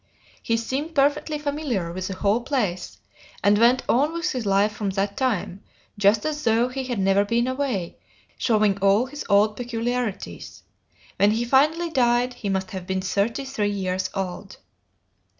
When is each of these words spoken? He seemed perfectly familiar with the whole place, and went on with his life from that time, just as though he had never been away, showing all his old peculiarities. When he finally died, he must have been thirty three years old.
He 0.41 0.57
seemed 0.57 0.95
perfectly 0.95 1.37
familiar 1.37 1.91
with 1.93 2.07
the 2.07 2.15
whole 2.15 2.41
place, 2.41 2.97
and 3.43 3.59
went 3.59 3.83
on 3.87 4.13
with 4.13 4.31
his 4.31 4.47
life 4.47 4.71
from 4.71 4.89
that 4.97 5.15
time, 5.15 5.61
just 5.95 6.25
as 6.25 6.43
though 6.43 6.69
he 6.69 6.85
had 6.85 6.97
never 6.97 7.23
been 7.23 7.45
away, 7.45 7.97
showing 8.35 8.79
all 8.79 9.05
his 9.05 9.23
old 9.29 9.55
peculiarities. 9.55 10.63
When 11.17 11.29
he 11.29 11.45
finally 11.45 11.91
died, 11.91 12.33
he 12.33 12.49
must 12.49 12.71
have 12.71 12.87
been 12.87 13.01
thirty 13.01 13.45
three 13.45 13.69
years 13.69 14.09
old. 14.15 14.57